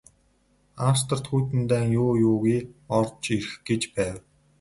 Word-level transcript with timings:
Австрид 0.89 1.25
Хүйтэн 1.29 1.61
дайн 1.71 1.87
юу 2.01 2.11
юугүй 2.29 2.57
орж 2.97 3.21
ирэх 3.35 3.53
гэж 3.67 3.81
байв. 3.95 4.15